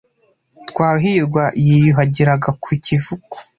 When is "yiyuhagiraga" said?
1.65-2.49